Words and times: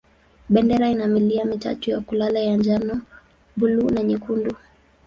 Bendera 0.49 0.89
ina 0.89 1.07
milia 1.07 1.45
mitatu 1.45 1.91
ya 1.91 1.99
kulala 2.01 2.39
ya 2.39 2.55
njano, 2.57 3.01
buluu 3.57 3.89
na 3.89 4.03
nyekundu. 4.03 4.55